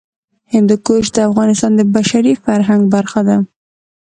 هندوکش 0.53 1.05
د 1.15 1.17
افغانستان 1.29 1.71
د 1.75 1.81
بشري 1.95 2.33
فرهنګ 2.43 2.81
برخه 2.95 3.21
ده. 3.27 3.37